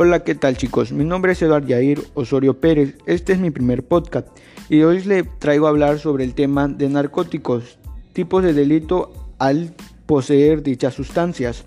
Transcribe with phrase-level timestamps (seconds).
[0.00, 0.92] Hola, ¿qué tal chicos?
[0.92, 2.94] Mi nombre es Eduardo Yair Osorio Pérez.
[3.06, 4.28] Este es mi primer podcast
[4.68, 7.80] y hoy les traigo a hablar sobre el tema de narcóticos,
[8.12, 9.74] tipos de delito al
[10.06, 11.64] poseer dichas sustancias.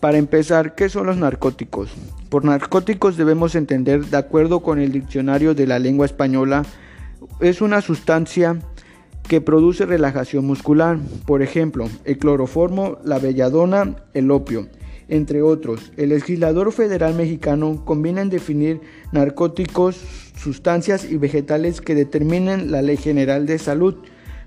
[0.00, 1.92] Para empezar, ¿qué son los narcóticos?
[2.28, 6.64] Por narcóticos debemos entender, de acuerdo con el diccionario de la lengua española,
[7.38, 8.58] es una sustancia
[9.28, 14.66] que produce relajación muscular, por ejemplo, el cloroformo, la belladona, el opio
[15.10, 15.92] entre otros.
[15.96, 18.80] El legislador federal mexicano conviene en definir
[19.12, 20.00] narcóticos,
[20.36, 23.96] sustancias y vegetales que determinen la Ley General de Salud,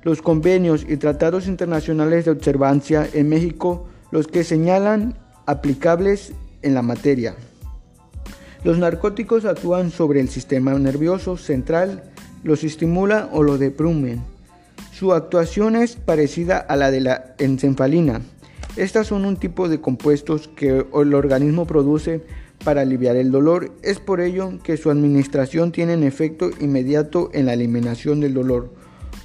[0.01, 6.81] los convenios y tratados internacionales de observancia en México, los que señalan aplicables en la
[6.81, 7.35] materia.
[8.63, 12.03] Los narcóticos actúan sobre el sistema nervioso central,
[12.43, 14.21] los estimula o lo deprimen.
[14.93, 18.21] Su actuación es parecida a la de la encefalina,
[18.75, 22.23] estas son un tipo de compuestos que el organismo produce
[22.63, 23.71] para aliviar el dolor.
[23.83, 28.73] Es por ello que su administración tiene efecto inmediato en la eliminación del dolor,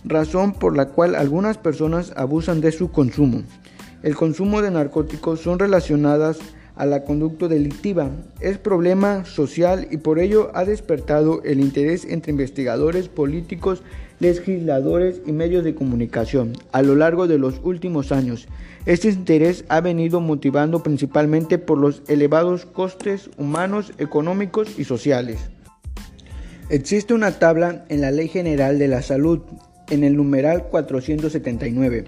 [0.05, 3.43] razón por la cual algunas personas abusan de su consumo.
[4.03, 6.39] El consumo de narcóticos son relacionadas
[6.77, 8.11] a la conducta delictiva.
[8.41, 13.83] Es problema social y por ello ha despertado el interés entre investigadores, políticos,
[14.21, 18.49] legisladores y medios de comunicación a lo largo de los últimos años.
[18.87, 25.39] Este interés ha venido motivando principalmente por los elevados costes humanos, económicos y sociales.
[26.71, 29.41] Existe una tabla en la Ley General de la Salud,
[29.91, 32.05] en el numeral 479,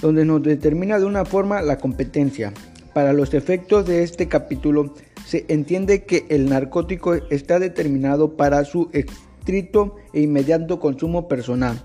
[0.00, 2.52] donde nos determina de una forma la competencia.
[2.92, 4.94] Para los efectos de este capítulo,
[5.26, 8.88] se entiende que el narcótico está determinado para su
[9.44, 11.78] estricto e inmediato consumo personal,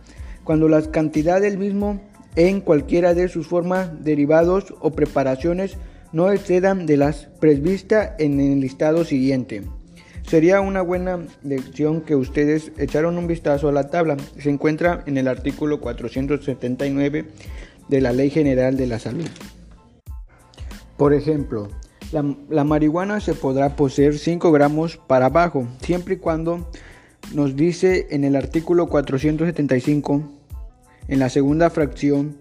[0.45, 1.99] cuando la cantidad del mismo
[2.37, 5.75] en cualquiera de sus formas, derivados o preparaciones
[6.13, 9.63] no excedan de las previstas en el listado siguiente.
[10.25, 14.15] Sería una buena lección que ustedes echaron un vistazo a la tabla.
[14.37, 17.25] Se encuentra en el artículo 479
[17.89, 19.27] de la Ley General de la Salud.
[20.95, 21.67] Por ejemplo,
[22.13, 26.69] la, la marihuana se podrá poseer 5 gramos para abajo, siempre y cuando
[27.33, 30.23] nos dice en el artículo 475
[31.07, 32.37] en la segunda fracción,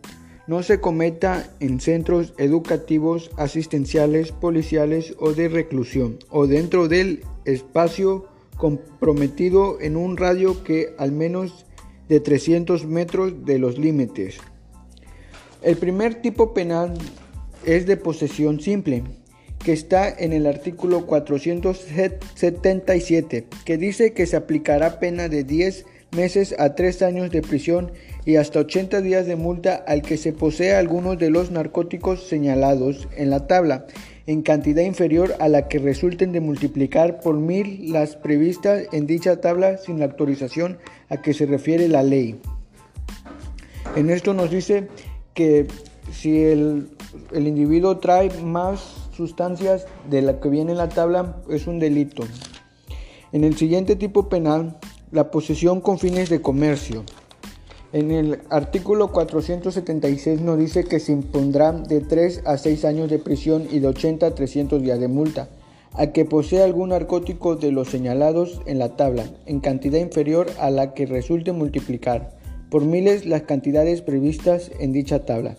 [0.47, 8.27] no se cometa en centros educativos, asistenciales, policiales o de reclusión, o dentro del espacio
[8.57, 11.67] comprometido en un radio que al menos
[12.09, 14.39] de 300 metros de los límites.
[15.63, 16.95] El primer tipo penal
[17.65, 19.05] es de posesión simple,
[19.65, 26.55] que está en el artículo 477, que dice que se aplicará pena de 10 meses
[26.59, 27.93] a 3 años de prisión
[28.25, 33.09] y hasta 80 días de multa al que se posee algunos de los narcóticos señalados
[33.17, 33.87] en la tabla,
[34.27, 39.41] en cantidad inferior a la que resulten de multiplicar por mil las previstas en dicha
[39.41, 42.41] tabla sin la autorización a que se refiere la ley.
[43.97, 44.89] En esto nos dice
[45.35, 45.67] que
[46.13, 46.89] si el
[47.33, 52.23] individuo trae más sustancias de la que viene en la tabla, es un delito.
[53.33, 54.79] En el siguiente tipo penal
[55.11, 57.03] la posesión con fines de comercio.
[57.93, 63.19] En el artículo 476 nos dice que se impondrá de 3 a 6 años de
[63.19, 65.49] prisión y de 80 a 300 días de multa
[65.95, 70.71] a que posea algún narcótico de los señalados en la tabla, en cantidad inferior a
[70.71, 72.37] la que resulte multiplicar
[72.71, 75.57] por miles las cantidades previstas en dicha tabla,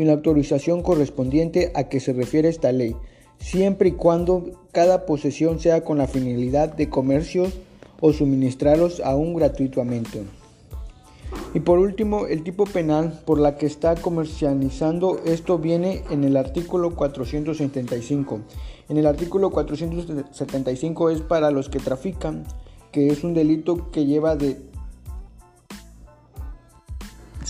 [0.00, 2.96] sin la autorización correspondiente a que se refiere esta ley,
[3.38, 7.52] siempre y cuando cada posesión sea con la finalidad de comercio
[8.00, 10.22] o suministrarlos aún gratuitamente.
[11.52, 16.38] Y por último, el tipo penal por la que está comercializando esto viene en el
[16.38, 18.40] artículo 475.
[18.88, 22.46] En el artículo 475 es para los que trafican,
[22.90, 24.69] que es un delito que lleva de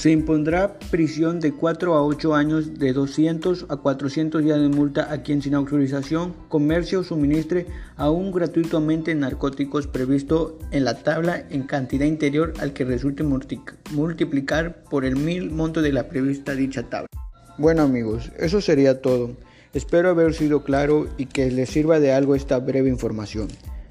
[0.01, 5.13] se impondrá prisión de 4 a 8 años de 200 a 400 días de multa
[5.13, 7.67] a quien sin autorización comercie o suministre
[7.99, 15.05] aún gratuitamente narcóticos previsto en la tabla en cantidad interior al que resulte multiplicar por
[15.05, 17.09] el mil monto de la prevista dicha tabla.
[17.59, 19.37] Bueno amigos, eso sería todo.
[19.75, 23.49] Espero haber sido claro y que les sirva de algo esta breve información.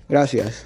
[0.09, 0.65] Gracias.